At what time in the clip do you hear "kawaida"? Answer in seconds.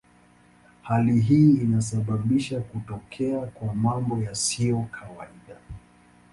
4.91-5.59